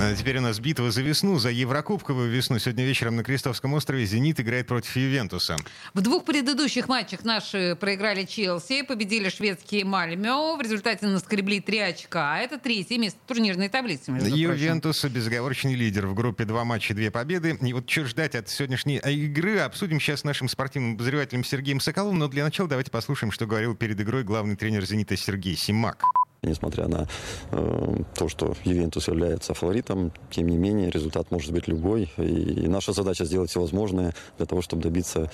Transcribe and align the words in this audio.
А 0.00 0.14
теперь 0.14 0.38
у 0.38 0.40
нас 0.40 0.58
битва 0.58 0.90
за 0.90 1.02
весну, 1.02 1.38
за 1.38 1.50
Еврокубковую 1.50 2.28
весну. 2.28 2.58
Сегодня 2.58 2.84
вечером 2.84 3.16
на 3.16 3.22
Крестовском 3.22 3.74
острове 3.74 4.04
«Зенит» 4.04 4.40
играет 4.40 4.66
против 4.66 4.96
Ювентуса. 4.96 5.56
В 5.94 6.00
двух 6.00 6.24
предыдущих 6.24 6.88
матчах 6.88 7.24
наши 7.24 7.76
проиграли 7.80 8.24
Челси, 8.24 8.82
победили 8.82 9.28
шведские 9.28 9.84
Мальмё. 9.84 10.56
В 10.56 10.60
результате 10.60 11.06
наскребли 11.06 11.60
три 11.60 11.78
очка. 11.78 12.40
Это 12.40 12.58
третье 12.58 12.98
место 12.98 13.18
турнирной 13.26 13.68
таблицы, 13.68 14.10
между 14.10 14.34
Ювентус 14.34 15.04
безоговорочный 15.04 15.74
лидер. 15.74 16.06
В 16.06 16.14
группе 16.14 16.44
два 16.44 16.64
матча, 16.64 16.92
две 16.92 17.10
победы. 17.10 17.56
И 17.62 17.72
вот 17.72 17.88
что 17.88 18.04
ждать 18.04 18.34
от 18.34 18.48
сегодняшней 18.50 18.98
игры, 18.98 19.60
обсудим 19.60 20.00
сейчас 20.00 20.20
с 20.20 20.24
нашим 20.24 20.48
спортивным 20.48 20.94
обозревателем 20.94 21.44
Сергеем 21.44 21.78
Соколовым. 21.80 22.18
Но 22.18 22.28
для 22.28 22.44
начала 22.44 22.68
давайте 22.68 22.90
послушаем, 22.90 23.30
что 23.30 23.46
говорил 23.46 23.74
перед 23.74 23.98
игрой 24.00 24.24
главный 24.24 24.56
тренер 24.56 24.84
«Зенита» 24.84 25.16
Сергей 25.16 25.56
Симак. 25.56 26.02
Несмотря 26.44 26.88
на 26.88 27.06
э, 27.50 27.96
то, 28.14 28.28
что 28.28 28.54
Ювентус 28.64 29.08
является 29.08 29.54
фаворитом, 29.54 30.12
тем 30.30 30.48
не 30.48 30.56
менее 30.56 30.90
результат 30.90 31.30
может 31.30 31.52
быть 31.52 31.68
любой. 31.68 32.10
И 32.18 32.66
наша 32.68 32.92
задача 32.92 33.24
сделать 33.24 33.50
все 33.50 33.60
возможное 33.60 34.14
для 34.36 34.46
того, 34.46 34.62
чтобы 34.62 34.82
добиться 34.82 35.30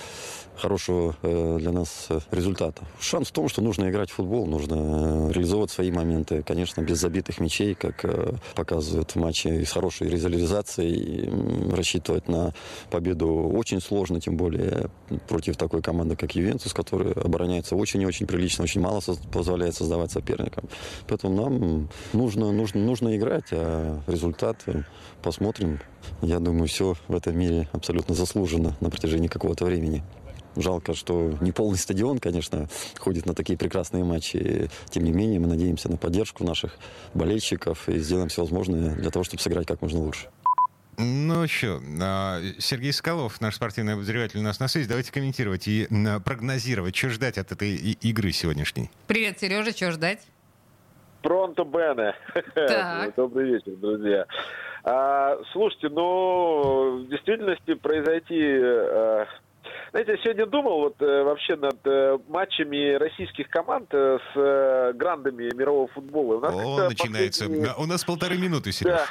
хорошего 0.57 1.15
э, 1.21 1.57
для 1.59 1.71
нас 1.71 2.09
результата. 2.31 2.83
Шанс 2.99 3.29
в 3.29 3.31
том, 3.31 3.49
что 3.49 3.61
нужно 3.61 3.89
играть 3.89 4.09
в 4.09 4.13
футбол, 4.13 4.45
нужно 4.45 4.75
э, 4.75 5.31
реализовывать 5.31 5.71
свои 5.71 5.91
моменты. 5.91 6.43
Конечно, 6.43 6.81
без 6.81 6.99
забитых 6.99 7.39
мячей, 7.39 7.75
как 7.75 8.05
э, 8.05 8.33
показывают 8.55 9.15
матче, 9.15 9.65
с 9.65 9.71
хорошей 9.71 10.09
реализацией 10.09 11.29
э, 11.29 11.75
рассчитывать 11.75 12.27
на 12.27 12.53
победу 12.89 13.27
очень 13.27 13.81
сложно, 13.81 14.19
тем 14.21 14.37
более 14.37 14.89
против 15.27 15.57
такой 15.57 15.81
команды, 15.81 16.15
как 16.15 16.35
Ювентус, 16.35 16.73
которая 16.73 17.13
обороняется 17.13 17.75
очень 17.75 18.01
и 18.01 18.05
очень 18.05 18.27
прилично, 18.27 18.63
очень 18.63 18.81
мало 18.81 19.01
позволяет 19.31 19.75
создавать 19.75 20.11
соперникам. 20.11 20.65
Поэтому 21.07 21.41
нам 21.41 21.89
нужно, 22.13 22.51
нужно, 22.51 22.81
нужно 22.81 23.15
играть, 23.15 23.47
а 23.51 24.01
результат 24.07 24.63
посмотрим. 25.21 25.79
Я 26.21 26.39
думаю, 26.39 26.67
все 26.67 26.95
в 27.07 27.15
этом 27.15 27.37
мире 27.37 27.69
абсолютно 27.71 28.15
заслужено 28.15 28.75
на 28.79 28.89
протяжении 28.89 29.27
какого-то 29.27 29.65
времени. 29.65 30.03
Жалко, 30.55 30.93
что 30.93 31.37
не 31.39 31.51
полный 31.51 31.77
стадион, 31.77 32.19
конечно, 32.19 32.67
ходит 32.97 33.25
на 33.25 33.33
такие 33.33 33.57
прекрасные 33.57 34.03
матчи. 34.03 34.69
Тем 34.89 35.03
не 35.05 35.11
менее, 35.11 35.39
мы 35.39 35.47
надеемся 35.47 35.89
на 35.89 35.97
поддержку 35.97 36.43
наших 36.43 36.77
болельщиков 37.13 37.87
и 37.87 37.99
сделаем 37.99 38.27
все 38.27 38.41
возможное 38.41 38.95
для 38.95 39.11
того, 39.11 39.23
чтобы 39.23 39.41
сыграть 39.41 39.67
как 39.67 39.81
можно 39.81 39.99
лучше. 39.99 40.27
Ну 40.97 41.47
что, 41.47 41.81
а, 42.01 42.41
Сергей 42.59 42.91
Соколов, 42.91 43.39
наш 43.41 43.55
спортивный 43.55 43.93
обозреватель 43.93 44.39
у 44.39 44.43
нас 44.43 44.59
на 44.59 44.67
связи. 44.67 44.87
Давайте 44.87 45.11
комментировать 45.11 45.67
и 45.67 45.87
прогнозировать, 46.23 46.95
что 46.95 47.09
ждать 47.09 47.37
от 47.37 47.51
этой 47.51 47.75
игры 47.75 48.31
сегодняшней. 48.31 48.91
Привет, 49.07 49.39
Сережа, 49.39 49.71
что 49.71 49.91
ждать? 49.91 50.19
Пронто 51.21 51.63
Бене. 51.63 52.15
Добрый 53.15 53.51
вечер, 53.51 53.73
друзья. 53.77 54.25
А, 54.83 55.37
слушайте, 55.51 55.89
ну, 55.89 57.03
в 57.03 57.07
действительности 57.09 57.75
произойти... 57.75 58.41
А, 58.41 59.27
знаете, 59.91 60.13
я 60.13 60.17
сегодня 60.23 60.45
думал 60.45 60.79
вот 60.79 61.01
э, 61.01 61.23
вообще 61.23 61.55
над 61.57 61.77
э, 61.85 62.17
матчами 62.29 62.93
российских 62.95 63.49
команд 63.49 63.89
э, 63.91 64.19
с 64.33 64.37
э, 64.37 64.93
грандами 64.95 65.53
мирового 65.53 65.87
футбола. 65.89 66.37
У 66.37 66.39
нас 66.39 66.53
О, 66.53 66.89
начинается. 66.89 67.45
Последние... 67.45 67.73
У 67.77 67.85
нас 67.85 68.03
полторы 68.05 68.37
минуты, 68.37 68.71
Сереж. 68.71 68.95
Да. 68.95 69.05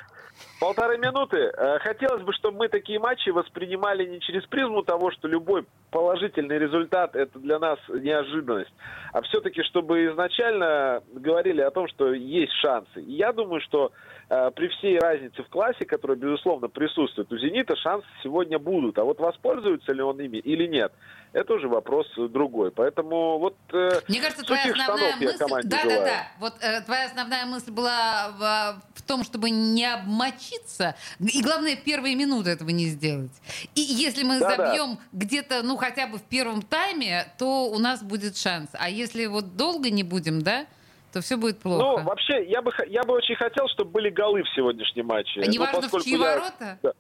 Полторы 0.61 0.99
минуты. 0.99 1.39
Э, 1.39 1.79
хотелось 1.79 2.23
бы, 2.23 2.35
чтобы 2.35 2.59
мы 2.59 2.69
такие 2.69 2.99
матчи 2.99 3.31
воспринимали 3.31 4.05
не 4.05 4.21
через 4.21 4.45
призму 4.45 4.83
того, 4.83 5.11
что 5.11 5.27
любой 5.27 5.65
положительный 5.91 6.59
результат 6.59 7.17
это 7.17 7.39
для 7.39 7.59
нас 7.59 7.79
неожиданность, 7.89 8.73
а 9.15 9.23
все-таки, 9.23 9.63
чтобы 9.63 10.05
изначально 10.09 11.03
говорили 11.15 11.63
о 11.63 11.71
том, 11.71 11.89
что 11.89 12.13
есть 12.13 12.53
шансы. 12.61 13.01
И 13.01 13.13
я 13.13 13.33
думаю, 13.33 13.63
что 13.63 13.93
э, 14.29 14.51
при 14.55 14.69
всей 14.69 14.99
разнице 14.99 15.43
в 15.43 15.49
классе, 15.49 15.87
которая, 15.87 16.19
безусловно, 16.19 16.69
присутствует 16.69 17.33
у 17.33 17.39
«Зенита», 17.39 17.75
шансы 17.77 18.07
сегодня 18.23 18.59
будут. 18.59 18.99
А 18.99 19.05
вот 19.05 19.19
воспользуется 19.19 19.95
ли 19.95 20.03
он 20.03 20.21
ими 20.21 20.37
или 20.37 20.67
нет, 20.67 20.93
это 21.33 21.55
уже 21.55 21.69
вопрос 21.69 22.07
другой. 22.17 22.71
Поэтому 22.71 23.39
вот 23.39 23.57
э, 23.73 24.01
Мне 24.09 24.21
кажется, 24.21 24.45
твоя 24.45 24.73
основная 24.73 25.17
мысль... 25.17 25.69
Да, 25.69 25.85
да, 25.85 26.01
да. 26.01 26.29
Вот 26.39 26.55
э, 26.61 26.81
твоя 26.83 27.07
основная 27.07 27.47
мысль 27.47 27.71
была 27.71 28.31
в, 28.39 28.99
в 28.99 29.03
том, 29.03 29.23
чтобы 29.25 29.51
не 29.51 29.85
обмочиться. 29.85 30.97
И 31.21 31.43
главное, 31.43 31.77
первые 31.77 32.17
минуты 32.17 32.51
этого 32.51 32.71
не 32.71 32.87
сделать. 32.87 33.33
И 33.75 33.81
если 33.81 34.25
мы 34.25 34.41
да, 34.41 34.57
забьем 34.57 34.97
да. 34.97 35.01
где-то, 35.13 35.63
ну, 35.63 35.77
хотя 35.77 36.07
бы 36.07 36.19
в 36.19 36.23
первом 36.23 36.63
тайме, 36.63 37.27
то 37.39 37.71
у 37.71 37.79
нас 37.79 38.03
будет 38.03 38.37
шанс. 38.37 38.71
А 38.73 38.89
если 38.91 39.27
вот 39.27 39.57
долго 39.57 39.91
не 39.91 40.03
будем, 40.03 40.43
да, 40.43 40.67
то 41.13 41.21
все 41.21 41.37
будет 41.37 41.59
плохо. 41.61 42.01
Ну, 42.01 42.05
вообще, 42.05 42.45
я 42.47 42.63
бы, 42.63 42.73
я 42.89 43.03
бы 43.03 43.15
очень 43.15 43.35
хотел, 43.35 43.69
чтобы 43.69 43.91
были 43.91 44.11
голы 44.11 44.43
в 44.43 44.49
сегодняшнем 44.55 45.07
матче. 45.07 45.41
А 45.43 45.47
не 45.47 45.59
ну, 45.59 45.65
важно, 45.65 45.89
в 45.89 46.03
чьи 46.03 46.13
я... 46.13 46.19
ворота? 46.19 46.79
Да. 46.83 46.93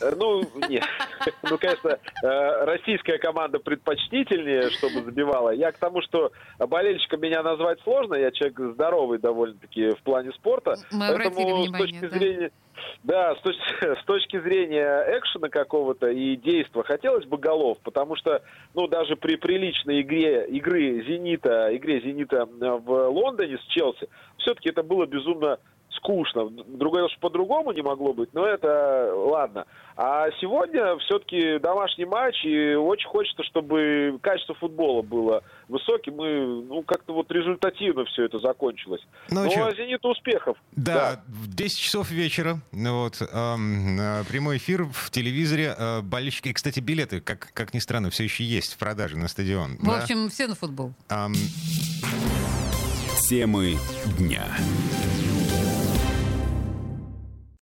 Э, 0.00 0.12
ну, 0.16 0.42
нет. 0.68 0.84
Ну, 1.42 1.58
конечно, 1.58 1.98
э, 2.22 2.64
российская 2.64 3.18
команда 3.18 3.58
предпочтительнее, 3.58 4.70
чтобы 4.70 5.02
забивала. 5.02 5.50
Я 5.50 5.72
к 5.72 5.78
тому, 5.78 6.00
что 6.02 6.30
болельщиком 6.58 7.20
меня 7.20 7.42
назвать 7.42 7.80
сложно. 7.82 8.14
Я 8.14 8.30
человек 8.30 8.58
здоровый 8.74 9.18
довольно-таки 9.18 9.90
в 9.90 10.02
плане 10.02 10.32
спорта. 10.32 10.76
Мы 10.92 11.06
Поэтому 11.08 11.62
внимание, 11.62 11.68
с 11.68 11.78
точки 11.78 12.00
да. 12.00 12.18
зрения... 12.18 12.50
Да, 13.02 13.34
с 13.36 13.40
точки, 13.40 13.62
с 14.02 14.04
точки 14.04 14.40
зрения 14.40 15.18
экшена 15.18 15.48
какого-то 15.48 16.08
и 16.08 16.36
действия 16.36 16.82
хотелось 16.82 17.24
бы 17.24 17.38
голов, 17.38 17.78
потому 17.82 18.16
что, 18.16 18.42
ну, 18.74 18.86
даже 18.86 19.16
при 19.16 19.36
приличной 19.36 20.02
игре, 20.02 20.46
игры 20.46 21.02
«Зенита», 21.06 21.74
игре 21.74 22.00
«Зенита» 22.00 22.46
в 22.46 23.08
Лондоне 23.08 23.58
с 23.58 23.66
Челси, 23.68 24.08
все-таки 24.38 24.68
это 24.68 24.82
было 24.82 25.06
безумно 25.06 25.58
скучно. 25.96 26.48
Другое, 26.50 27.08
что 27.08 27.20
по-другому 27.20 27.72
не 27.72 27.82
могло 27.82 28.12
быть, 28.12 28.32
но 28.32 28.46
это 28.46 29.12
ладно. 29.14 29.66
А 29.96 30.26
сегодня 30.40 30.98
все-таки 30.98 31.58
домашний 31.58 32.04
матч, 32.04 32.44
и 32.44 32.74
очень 32.74 33.08
хочется, 33.08 33.42
чтобы 33.44 34.18
качество 34.20 34.54
футбола 34.54 35.00
было 35.00 35.42
высоким, 35.68 36.22
и 36.22 36.66
ну, 36.66 36.82
как-то 36.82 37.14
вот 37.14 37.30
результативно 37.30 38.04
все 38.04 38.26
это 38.26 38.38
закончилось. 38.38 39.00
Ну, 39.30 39.44
ну 39.44 39.64
а 39.64 39.74
«Зенит» 39.74 40.04
успехов. 40.04 40.58
Да, 40.72 40.94
да, 40.94 41.24
в 41.28 41.54
10 41.54 41.78
часов 41.78 42.10
вечера, 42.10 42.60
вот, 42.72 43.22
эм, 43.22 43.98
прямой 44.28 44.58
эфир 44.58 44.84
в 44.84 45.10
телевизоре, 45.10 45.74
э, 45.76 46.02
болельщики, 46.02 46.52
кстати, 46.52 46.80
билеты, 46.80 47.22
как, 47.22 47.50
как 47.54 47.72
ни 47.72 47.78
странно, 47.78 48.10
все 48.10 48.24
еще 48.24 48.44
есть 48.44 48.74
в 48.74 48.78
продаже 48.78 49.16
на 49.16 49.28
стадион. 49.28 49.78
В 49.78 49.86
да? 49.86 50.02
общем, 50.02 50.28
все 50.28 50.46
на 50.46 50.54
футбол. 50.54 50.92
Эм... 51.08 51.32
Темы 53.28 53.76
дня. 54.18 54.46